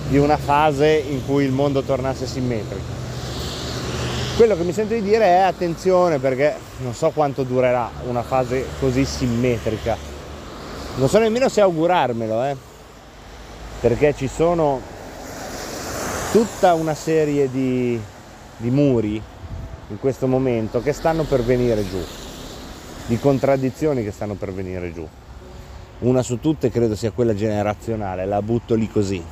di 0.09 0.19
una 0.19 0.37
fase 0.37 0.89
in 0.89 1.25
cui 1.27 1.45
il 1.45 1.53
mondo 1.53 1.83
tornasse 1.83 2.27
simmetrico. 2.27 3.03
Quello 4.37 4.57
che 4.57 4.63
mi 4.65 4.73
sento 4.73 4.95
di 4.95 5.03
dire 5.03 5.25
è 5.25 5.39
attenzione 5.39 6.19
perché 6.19 6.55
non 6.79 6.95
so 6.95 7.11
quanto 7.11 7.43
durerà 7.45 7.91
una 8.07 8.23
fase 8.23 8.67
così 8.81 9.05
simmetrica 9.05 10.13
non 10.97 11.09
so 11.09 11.19
nemmeno 11.19 11.49
se 11.49 11.61
augurarmelo, 11.61 12.45
eh, 12.45 12.57
perché 13.81 14.15
ci 14.15 14.29
sono 14.29 14.81
tutta 16.31 16.75
una 16.75 16.95
serie 16.95 17.51
di, 17.51 18.01
di 18.59 18.71
muri 18.71 19.21
in 19.89 19.99
questo 19.99 20.29
momento 20.29 20.81
che 20.81 20.93
stanno 20.93 21.25
per 21.25 21.43
venire 21.43 21.85
giù, 21.89 22.01
di 23.07 23.19
contraddizioni 23.19 24.05
che 24.05 24.13
stanno 24.13 24.35
per 24.35 24.53
venire 24.53 24.93
giù. 24.93 25.07
Una 26.01 26.23
su 26.23 26.39
tutte 26.39 26.71
credo 26.71 26.95
sia 26.95 27.11
quella 27.11 27.35
generazionale, 27.35 28.25
la 28.25 28.41
butto 28.41 28.77
lì 28.77 28.89
così. 28.89 29.23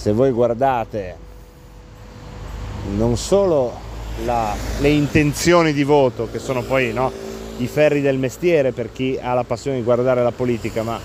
Se 0.00 0.12
voi 0.12 0.30
guardate 0.30 1.14
non 2.96 3.18
solo 3.18 3.70
la, 4.24 4.56
le 4.78 4.88
intenzioni 4.88 5.74
di 5.74 5.82
voto, 5.82 6.26
che 6.32 6.38
sono 6.38 6.62
poi 6.62 6.90
no, 6.90 7.12
i 7.58 7.66
ferri 7.66 8.00
del 8.00 8.16
mestiere 8.16 8.72
per 8.72 8.90
chi 8.90 9.18
ha 9.20 9.34
la 9.34 9.44
passione 9.44 9.76
di 9.76 9.82
guardare 9.82 10.22
la 10.22 10.30
politica, 10.30 10.82
ma 10.82 10.98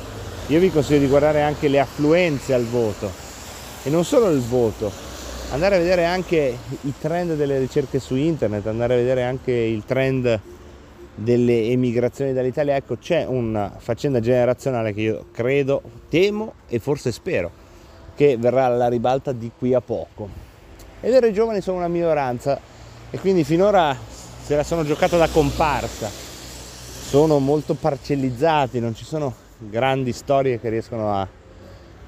io 0.48 0.60
vi 0.62 0.72
consiglio 0.72 1.00
di 1.00 1.08
guardare 1.08 1.42
anche 1.42 1.68
le 1.68 1.82
affluenze 1.82 2.54
al 2.54 2.64
voto 2.64 3.12
e 3.84 3.90
non 3.90 4.06
solo 4.06 4.30
il 4.30 4.40
voto, 4.40 4.90
andare 5.52 5.76
a 5.76 5.80
vedere 5.80 6.06
anche 6.06 6.58
i 6.80 6.94
trend 6.98 7.36
delle 7.36 7.60
ricerche 7.60 8.00
su 8.00 8.16
internet, 8.16 8.66
andare 8.68 8.94
a 8.94 8.98
vedere 8.98 9.24
anche 9.24 9.52
il 9.52 9.84
trend 9.86 10.40
delle 11.16 11.66
emigrazioni 11.66 12.32
dall'Italia. 12.32 12.78
Ecco, 12.78 12.96
c'è 12.96 13.26
una 13.26 13.76
faccenda 13.78 14.22
generazionale 14.22 14.94
che 14.94 15.02
io 15.02 15.26
credo, 15.34 15.82
temo 16.08 16.54
e 16.70 16.80
forse 16.80 17.12
spero 17.12 17.64
che 18.16 18.38
verrà 18.38 18.66
alla 18.66 18.88
ribalta 18.88 19.32
di 19.32 19.52
qui 19.58 19.74
a 19.74 19.82
poco. 19.82 20.30
Vero, 21.02 21.28
i 21.28 21.34
giovani 21.34 21.62
sono 21.62 21.78
una 21.78 21.88
minoranza 21.88 22.60
e 23.10 23.20
quindi 23.20 23.44
finora 23.44 23.96
se 24.44 24.56
la 24.56 24.64
sono 24.64 24.84
giocata 24.84 25.18
da 25.18 25.28
comparsa 25.28 26.10
sono 26.10 27.40
molto 27.40 27.76
parcellizzati, 27.76 28.80
non 28.80 28.96
ci 28.96 29.06
sono 29.06 29.34
grandi 29.58 30.12
storie 30.12 30.60
che 30.60 30.70
riescono 30.70 31.14
a 31.14 31.28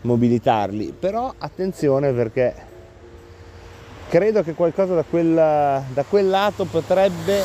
mobilitarli, 0.01 0.93
però 0.97 1.33
attenzione 1.37 2.11
perché 2.11 2.53
credo 4.09 4.41
che 4.43 4.53
qualcosa 4.53 4.95
da 4.95 5.03
quel, 5.03 5.33
da 5.33 6.03
quel 6.09 6.29
lato 6.29 6.65
potrebbe 6.65 7.43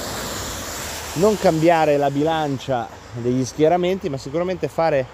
non 1.14 1.38
cambiare 1.38 1.96
la 1.96 2.10
bilancia 2.10 2.88
degli 3.14 3.44
schieramenti, 3.44 4.08
ma 4.08 4.16
sicuramente 4.16 4.68
fare 4.68 5.04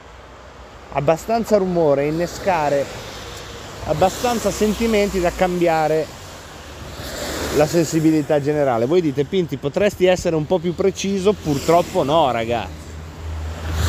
abbastanza 0.92 1.56
rumore, 1.56 2.06
innescare 2.06 2.84
abbastanza 3.88 4.50
sentimenti 4.50 5.18
da 5.18 5.30
cambiare 5.30 6.06
la 7.56 7.66
sensibilità 7.66 8.40
generale. 8.40 8.86
Voi 8.86 9.00
dite 9.00 9.24
Pinti 9.24 9.56
potresti 9.56 10.04
essere 10.04 10.36
un 10.36 10.46
po' 10.46 10.58
più 10.58 10.74
preciso, 10.74 11.32
purtroppo 11.32 12.02
no 12.02 12.30
ragazzi. 12.30 12.86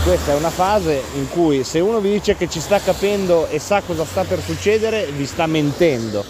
Questa 0.04 0.32
è 0.32 0.36
una 0.36 0.50
fase 0.50 1.02
in 1.16 1.30
cui 1.30 1.64
se 1.64 1.82
uno 1.82 2.00
vi 2.00 2.12
dice 2.12 2.36
che 2.36 2.50
ci 2.50 2.62
sta 2.62 2.80
capendo 2.80 3.48
e 3.48 3.60
sa 3.60 3.82
cosa 3.82 4.06
sta 4.06 4.24
per 4.24 4.40
succedere, 4.40 5.06
vi 5.08 5.26
sta 5.26 5.46
mentendo. 5.46 6.24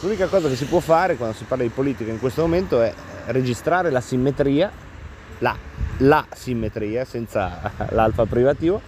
L'unica 0.00 0.26
cosa 0.26 0.48
che 0.48 0.56
si 0.56 0.64
può 0.64 0.80
fare 0.80 1.16
quando 1.16 1.36
si 1.36 1.44
parla 1.44 1.62
di 1.62 1.70
politica 1.70 2.10
in 2.10 2.18
questo 2.18 2.42
momento 2.42 2.82
è 2.82 2.92
registrare 3.26 3.90
la 3.90 4.00
simmetria, 4.00 4.70
la, 5.38 5.56
la 5.98 6.26
simmetria 6.34 7.04
senza 7.04 7.70
l'alfa 7.90 8.26
privativo 8.26 8.80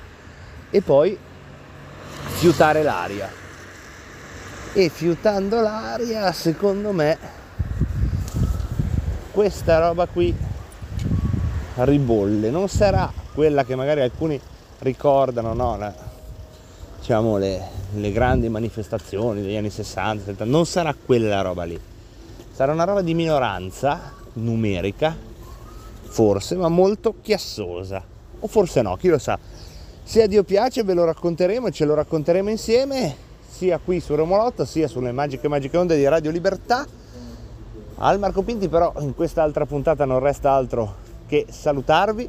e 0.71 0.83
poi 0.83 1.17
fiutare 2.35 2.83
l'aria. 2.83 3.47
E 4.79 4.91
fiutando 4.91 5.61
l'aria, 5.61 6.31
secondo 6.31 6.93
me, 6.93 7.19
questa 9.33 9.81
roba 9.81 10.07
qui 10.07 10.33
ribolle, 11.75 12.49
non 12.51 12.69
sarà 12.69 13.13
quella 13.35 13.65
che 13.65 13.75
magari 13.75 14.03
alcuni 14.03 14.41
ricordano, 14.79 15.53
no? 15.53 15.77
La, 15.77 15.93
diciamo 16.97 17.39
le, 17.39 17.61
le, 17.95 18.13
grandi 18.13 18.49
manifestazioni 18.49 19.43
degli 19.43 19.57
anni 19.57 19.71
60, 19.71 20.27
70, 20.27 20.45
non 20.45 20.65
sarà 20.65 20.95
quella 20.95 21.41
roba 21.41 21.65
lì, 21.65 21.81
sarà 22.53 22.71
una 22.71 22.85
roba 22.85 23.03
di 23.03 23.15
minoranza 23.15 24.13
numerica 24.35 25.17
forse, 26.05 26.55
ma 26.55 26.69
molto 26.69 27.17
chiassosa. 27.21 28.01
O 28.39 28.47
forse 28.47 28.81
no, 28.83 28.95
chi 28.95 29.09
lo 29.09 29.19
sa. 29.19 29.37
Se 30.05 30.23
a 30.23 30.29
Dio 30.29 30.45
piace 30.45 30.85
ve 30.85 30.95
lo 30.95 31.05
racconteremo 31.05 31.67
e 31.67 31.73
ce 31.73 31.85
lo 31.85 31.95
racconteremo 31.95 32.49
insieme, 32.49 33.27
sia 33.49 33.81
qui 33.83 34.01
su 34.01 34.15
Romolotto, 34.15 34.65
sia 34.65 34.87
sulle 34.89 35.13
magiche 35.13 35.49
magiche 35.49 35.77
onde 35.77 35.97
di 35.97 36.07
Radio 36.07 36.31
Libertà. 36.31 36.87
Al 38.01 38.19
Marco 38.19 38.43
Pinti 38.43 38.69
però 38.69 38.93
in 39.01 39.15
quest'altra 39.15 39.67
puntata 39.67 40.05
non 40.05 40.21
resta 40.21 40.53
altro 40.53 41.07
che 41.27 41.47
salutarvi, 41.49 42.29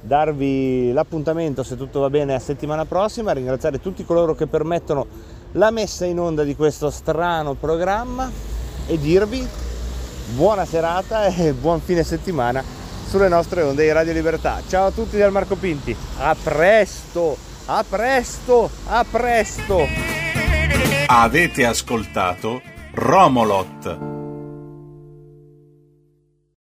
darvi 0.00 0.92
l'appuntamento 0.92 1.62
se 1.62 1.76
tutto 1.76 2.00
va 2.00 2.08
bene 2.08 2.34
a 2.34 2.38
settimana 2.38 2.84
prossima, 2.86 3.32
ringraziare 3.32 3.80
tutti 3.80 4.04
coloro 4.04 4.34
che 4.34 4.46
permettono 4.46 5.06
la 5.52 5.70
messa 5.70 6.06
in 6.06 6.18
onda 6.18 6.42
di 6.42 6.56
questo 6.56 6.90
strano 6.90 7.54
programma 7.54 8.30
e 8.86 8.98
dirvi 8.98 9.46
buona 10.34 10.64
serata 10.64 11.26
e 11.26 11.52
buon 11.52 11.80
fine 11.80 12.02
settimana 12.02 12.62
sulle 13.06 13.28
nostre 13.28 13.62
onde 13.62 13.84
di 13.84 13.92
Radio 13.92 14.12
Libertà. 14.12 14.60
Ciao 14.66 14.86
a 14.86 14.90
tutti 14.90 15.16
dal 15.16 15.30
Marco 15.30 15.54
Pinti, 15.54 15.94
a 16.18 16.34
presto, 16.42 17.36
a 17.66 17.84
presto, 17.88 18.68
a 18.86 19.04
presto. 19.08 20.15
Avete 21.08 21.64
ascoltato 21.64 22.60
Romolot 22.94 24.15